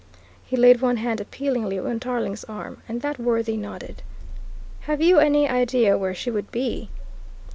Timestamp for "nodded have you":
3.55-5.19